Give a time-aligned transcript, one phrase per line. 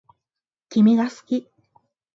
[0.69, 1.47] 君が好き